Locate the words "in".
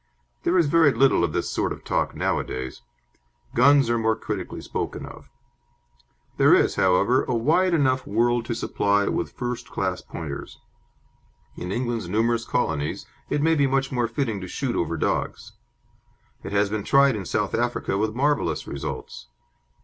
11.55-11.71, 17.15-17.25